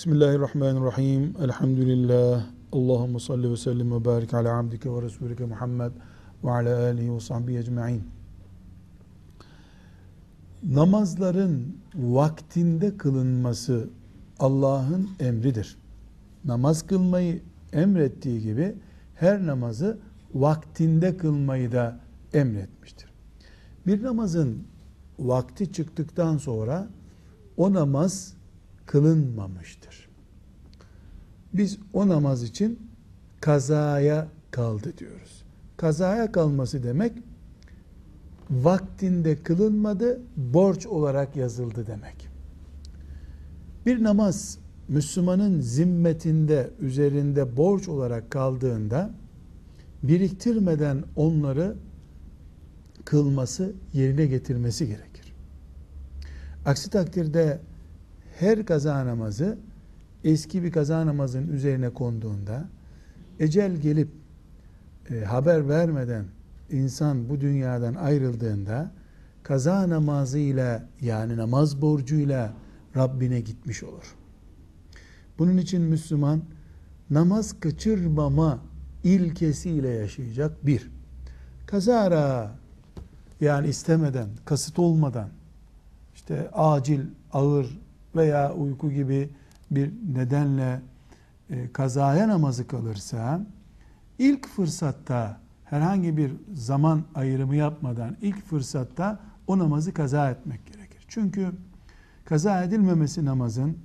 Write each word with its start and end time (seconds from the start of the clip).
Bismillahirrahmanirrahim. 0.00 1.34
Elhamdülillah. 1.42 2.44
Allahümme 2.72 3.20
salli 3.20 3.50
ve 3.50 3.56
sellim 3.56 3.92
ve 3.92 4.04
barik 4.04 4.34
ala 4.34 4.58
abdike 4.58 4.92
ve 4.92 5.02
resulike 5.02 5.44
Muhammed 5.44 5.92
ve 6.44 6.50
ala 6.50 6.78
alihi 6.78 7.14
ve 7.14 7.20
sahbihi 7.20 7.58
ecma'in. 7.58 8.04
Namazların 10.62 11.76
vaktinde 11.94 12.96
kılınması 12.96 13.88
Allah'ın 14.38 15.08
emridir. 15.20 15.76
Namaz 16.44 16.86
kılmayı 16.86 17.42
emrettiği 17.72 18.42
gibi 18.42 18.74
her 19.14 19.46
namazı 19.46 19.98
vaktinde 20.34 21.16
kılmayı 21.16 21.72
da 21.72 22.00
emretmiştir. 22.32 23.10
Bir 23.86 24.02
namazın 24.02 24.62
vakti 25.18 25.72
çıktıktan 25.72 26.36
sonra 26.36 26.88
o 27.56 27.72
namaz 27.72 28.39
kılınmamıştır. 28.86 30.08
Biz 31.52 31.78
o 31.92 32.08
namaz 32.08 32.42
için 32.42 32.78
kazaya 33.40 34.28
kaldı 34.50 34.92
diyoruz. 34.98 35.42
Kazaya 35.76 36.32
kalması 36.32 36.82
demek 36.82 37.12
vaktinde 38.50 39.36
kılınmadı, 39.36 40.20
borç 40.36 40.86
olarak 40.86 41.36
yazıldı 41.36 41.86
demek. 41.86 42.28
Bir 43.86 44.02
namaz 44.02 44.58
Müslümanın 44.88 45.60
zimmetinde, 45.60 46.70
üzerinde 46.80 47.56
borç 47.56 47.88
olarak 47.88 48.30
kaldığında 48.30 49.10
biriktirmeden 50.02 51.04
onları 51.16 51.76
kılması, 53.04 53.72
yerine 53.92 54.26
getirmesi 54.26 54.86
gerekir. 54.86 55.34
Aksi 56.66 56.90
takdirde 56.90 57.58
her 58.40 58.66
kaza 58.66 59.06
namazı 59.06 59.58
eski 60.24 60.62
bir 60.62 60.72
kaza 60.72 61.06
namazın 61.06 61.48
üzerine 61.48 61.90
konduğunda 61.90 62.68
ecel 63.40 63.76
gelip 63.76 64.08
e, 65.10 65.24
haber 65.24 65.68
vermeden 65.68 66.24
insan 66.70 67.28
bu 67.28 67.40
dünyadan 67.40 67.94
ayrıldığında 67.94 68.90
kaza 69.42 69.88
namazıyla 69.88 70.86
yani 71.00 71.36
namaz 71.36 71.82
borcuyla 71.82 72.52
Rabbine 72.96 73.40
gitmiş 73.40 73.82
olur. 73.82 74.14
Bunun 75.38 75.56
için 75.56 75.82
Müslüman 75.82 76.42
namaz 77.10 77.60
kaçırmama 77.60 78.58
ilkesiyle 79.04 79.88
yaşayacak. 79.88 80.66
Bir, 80.66 80.90
kazara 81.66 82.50
yani 83.40 83.68
istemeden, 83.68 84.28
kasıt 84.44 84.78
olmadan 84.78 85.28
işte 86.14 86.50
acil, 86.52 87.00
ağır 87.32 87.78
veya 88.14 88.54
uyku 88.54 88.90
gibi 88.90 89.30
bir 89.70 89.92
nedenle 90.14 90.80
e, 91.50 91.72
kazaya 91.72 92.28
namazı 92.28 92.66
kalırsa 92.66 93.40
ilk 94.18 94.48
fırsatta 94.48 95.40
herhangi 95.64 96.16
bir 96.16 96.32
zaman 96.54 97.04
ayrımı 97.14 97.56
yapmadan 97.56 98.16
ilk 98.22 98.44
fırsatta 98.44 99.20
o 99.46 99.58
namazı 99.58 99.94
kaza 99.94 100.30
etmek 100.30 100.66
gerekir. 100.66 101.04
Çünkü 101.08 101.52
kaza 102.24 102.62
edilmemesi 102.62 103.24
namazın 103.24 103.78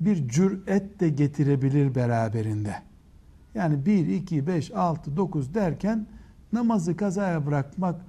bir 0.00 0.28
cüret 0.28 1.00
de 1.00 1.08
getirebilir 1.08 1.94
beraberinde. 1.94 2.74
Yani 3.54 3.86
1, 3.86 4.06
2, 4.06 4.46
5, 4.46 4.70
6, 4.70 5.16
9 5.16 5.54
derken 5.54 6.06
namazı 6.52 6.96
kazaya 6.96 7.46
bırakmak 7.46 8.00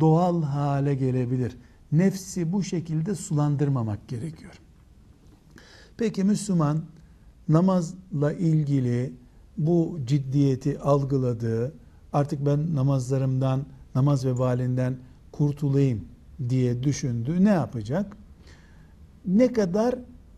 doğal 0.00 0.42
hale 0.42 0.94
gelebilir. 0.94 1.56
Nefsi 1.92 2.52
bu 2.52 2.62
şekilde 2.62 3.14
sulandırmamak 3.14 4.08
gerekiyor. 4.08 4.52
Peki 5.98 6.24
Müslüman 6.24 6.80
namazla 7.48 8.32
ilgili 8.32 9.12
bu 9.58 9.98
ciddiyeti 10.06 10.80
algıladığı, 10.80 11.72
artık 12.12 12.46
ben 12.46 12.74
namazlarımdan, 12.74 13.66
namaz 13.94 14.26
vebalinden 14.26 14.96
kurtulayım 15.32 16.04
diye 16.48 16.82
düşündü. 16.82 17.44
Ne 17.44 17.50
yapacak? 17.50 18.16
Ne 19.26 19.52
kadar 19.52 19.94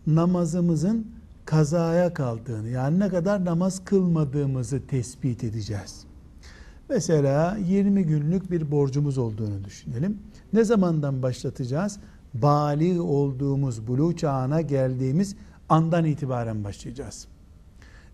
namazımızın 0.06 1.06
kazaya 1.44 2.14
kaldığını, 2.14 2.68
yani 2.68 2.98
ne 2.98 3.08
kadar 3.08 3.44
namaz 3.44 3.84
kılmadığımızı 3.84 4.86
tespit 4.86 5.44
edeceğiz. 5.44 6.04
Mesela 6.88 7.56
20 7.56 8.04
günlük 8.04 8.50
bir 8.50 8.70
borcumuz 8.70 9.18
olduğunu 9.18 9.64
düşünelim. 9.64 10.18
Ne 10.52 10.64
zamandan 10.64 11.22
başlatacağız? 11.22 11.98
Bali 12.42 13.00
olduğumuz, 13.00 13.86
bulu 13.86 14.16
çağına 14.16 14.60
geldiğimiz 14.60 15.36
andan 15.68 16.04
itibaren 16.04 16.64
başlayacağız. 16.64 17.28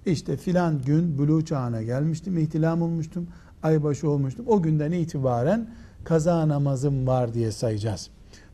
İşte 0.06 0.36
filan 0.36 0.82
gün 0.82 1.18
bulu 1.18 1.44
çağına 1.44 1.82
gelmiştim, 1.82 2.38
ihtilam 2.38 2.82
olmuştum, 2.82 3.28
aybaşı 3.62 4.10
olmuştum. 4.10 4.44
O 4.48 4.62
günden 4.62 4.92
itibaren 4.92 5.70
kaza 6.04 6.48
namazım 6.48 7.06
var 7.06 7.34
diye 7.34 7.52
sayacağız. 7.52 8.10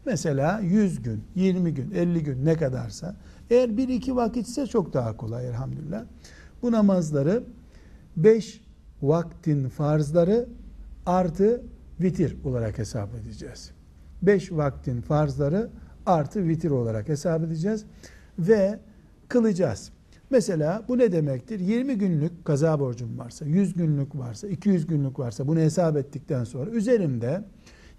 Mesela 0.06 0.60
100 0.60 1.02
gün, 1.02 1.24
20 1.34 1.74
gün, 1.74 1.90
50 1.90 2.22
gün 2.22 2.44
ne 2.44 2.54
kadarsa 2.54 3.16
eğer 3.50 3.76
bir 3.76 3.88
iki 3.88 4.16
vakitse 4.16 4.66
çok 4.66 4.92
daha 4.92 5.16
kolay 5.16 5.48
elhamdülillah. 5.48 6.04
Bu 6.62 6.72
namazları 6.72 7.44
5 8.16 8.60
vaktin 9.02 9.68
farzları 9.68 10.48
artı 11.06 11.62
vitir 12.00 12.36
olarak 12.44 12.78
hesap 12.78 13.14
edeceğiz. 13.14 13.70
5 14.22 14.52
vaktin 14.52 15.00
farzları 15.00 15.70
artı 16.06 16.48
vitir 16.48 16.70
olarak 16.70 17.08
hesap 17.08 17.44
edeceğiz. 17.44 17.84
Ve 18.38 18.78
kılacağız. 19.28 19.90
Mesela 20.30 20.84
bu 20.88 20.98
ne 20.98 21.12
demektir? 21.12 21.60
20 21.60 21.98
günlük 21.98 22.44
kaza 22.44 22.80
borcum 22.80 23.18
varsa, 23.18 23.44
100 23.44 23.74
günlük 23.74 24.18
varsa, 24.18 24.48
200 24.48 24.86
günlük 24.86 25.18
varsa 25.18 25.48
bunu 25.48 25.58
hesap 25.58 25.96
ettikten 25.96 26.44
sonra 26.44 26.70
üzerimde 26.70 27.44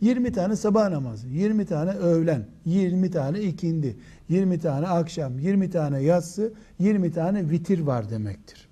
20 0.01 0.31
tane 0.31 0.55
sabah 0.55 0.89
namazı, 0.89 1.27
20 1.27 1.65
tane 1.65 1.91
öğlen, 1.91 2.45
20 2.65 3.11
tane 3.11 3.41
ikindi, 3.41 3.97
20 4.29 4.59
tane 4.59 4.87
akşam, 4.87 5.39
20 5.39 5.69
tane 5.69 6.01
yatsı, 6.03 6.53
20 6.79 7.11
tane 7.11 7.49
vitir 7.49 7.79
var 7.79 8.09
demektir. 8.09 8.69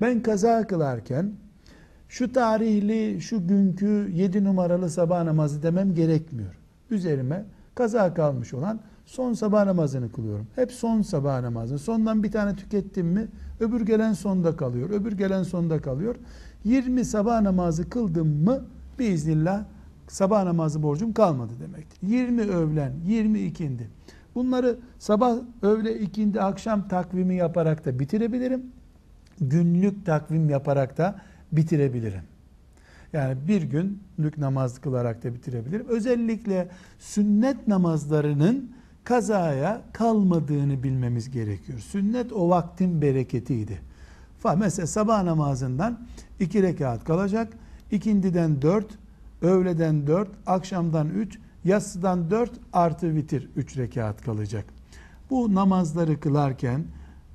Ben 0.00 0.22
kaza 0.22 0.66
kılarken 0.66 1.32
şu 2.14 2.32
tarihli, 2.32 3.20
şu 3.20 3.46
günkü 3.46 4.10
7 4.14 4.44
numaralı 4.44 4.90
sabah 4.90 5.24
namazı 5.24 5.62
demem 5.62 5.94
gerekmiyor. 5.94 6.54
Üzerime 6.90 7.44
kaza 7.74 8.14
kalmış 8.14 8.54
olan 8.54 8.80
son 9.06 9.32
sabah 9.32 9.64
namazını 9.64 10.12
kılıyorum. 10.12 10.46
Hep 10.54 10.72
son 10.72 11.02
sabah 11.02 11.40
namazını. 11.40 11.78
Sondan 11.78 12.22
bir 12.22 12.32
tane 12.32 12.56
tükettim 12.56 13.06
mi 13.06 13.26
öbür 13.60 13.80
gelen 13.80 14.12
sonda 14.12 14.56
kalıyor. 14.56 14.90
Öbür 14.90 15.12
gelen 15.12 15.42
sonda 15.42 15.80
kalıyor. 15.80 16.16
20 16.64 17.04
sabah 17.04 17.40
namazı 17.40 17.90
kıldım 17.90 18.44
mı 18.44 18.64
biiznillah 18.98 19.64
sabah 20.08 20.44
namazı 20.44 20.82
borcum 20.82 21.12
kalmadı 21.12 21.52
demektir. 21.60 22.08
20 22.08 22.42
öğlen, 22.42 22.92
20 23.06 23.40
ikindi. 23.40 23.90
Bunları 24.34 24.76
sabah, 24.98 25.36
öğle, 25.62 26.00
ikindi, 26.00 26.40
akşam 26.40 26.88
takvimi 26.88 27.36
yaparak 27.36 27.84
da 27.84 27.98
bitirebilirim. 27.98 28.62
Günlük 29.40 30.06
takvim 30.06 30.50
yaparak 30.50 30.98
da 30.98 31.20
bitirebilirim. 31.56 32.22
Yani 33.12 33.48
bir 33.48 33.62
günlük 33.62 34.38
namaz 34.38 34.80
kılarak 34.80 35.24
da 35.24 35.34
bitirebilirim. 35.34 35.86
Özellikle 35.88 36.68
sünnet 36.98 37.68
namazlarının 37.68 38.72
kazaya 39.04 39.82
kalmadığını 39.92 40.82
bilmemiz 40.82 41.30
gerekiyor. 41.30 41.78
Sünnet 41.78 42.32
o 42.32 42.48
vaktin 42.48 43.02
bereketiydi. 43.02 43.80
Mesela 44.56 44.86
sabah 44.86 45.22
namazından 45.22 46.06
iki 46.40 46.62
rekat 46.62 47.04
kalacak. 47.04 47.52
İkindiden 47.90 48.62
dört, 48.62 48.86
öğleden 49.42 50.06
dört, 50.06 50.28
akşamdan 50.46 51.08
üç, 51.08 51.38
yatsıdan 51.64 52.30
dört 52.30 52.52
artı 52.72 53.14
vitir 53.14 53.50
üç 53.56 53.76
rekat 53.76 54.22
kalacak. 54.22 54.64
Bu 55.30 55.54
namazları 55.54 56.20
kılarken 56.20 56.84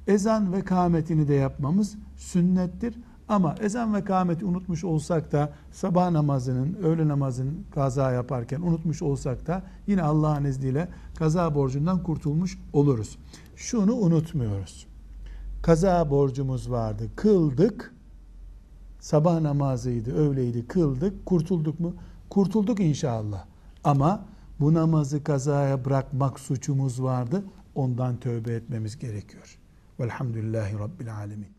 ezan 0.08 0.54
ve 0.54 0.62
kâmetini 0.62 1.28
de 1.28 1.34
yapmamız 1.34 1.96
sünnettir. 2.18 2.96
Ama 3.30 3.56
ezan 3.62 3.94
ve 3.94 4.04
kâmeti 4.04 4.46
unutmuş 4.46 4.84
olsak 4.84 5.32
da 5.32 5.54
sabah 5.72 6.12
namazının, 6.12 6.74
öğle 6.74 7.08
namazının 7.08 7.66
kaza 7.72 8.12
yaparken 8.12 8.62
unutmuş 8.62 9.02
olsak 9.02 9.48
da 9.48 9.64
yine 9.88 10.02
Allah'ın 10.02 10.44
izniyle 10.44 10.88
kaza 11.16 11.56
borcundan 11.56 12.04
kurtulmuş 12.04 12.58
oluruz. 12.74 13.18
Şunu 13.56 13.94
unutmuyoruz. 13.96 14.88
Kaza 15.62 16.10
borcumuz 16.10 16.72
vardı, 16.72 17.04
kıldık. 17.16 17.94
Sabah 19.00 19.40
namazıydı, 19.40 20.16
öğleydi, 20.16 20.68
kıldık. 20.68 21.26
Kurtulduk 21.26 21.80
mu? 21.80 21.94
Kurtulduk 22.30 22.80
inşallah. 22.80 23.46
Ama 23.84 24.26
bu 24.60 24.74
namazı 24.74 25.24
kazaya 25.24 25.86
bırakmak 25.86 26.40
suçumuz 26.40 27.04
vardı. 27.04 27.44
Ondan 27.76 28.18
tövbe 28.18 28.54
etmemiz 28.54 29.00
gerekiyor. 29.00 29.60
Velhamdülillahi 30.00 30.80
Rabbil 30.80 31.16
Alemin. 31.16 31.59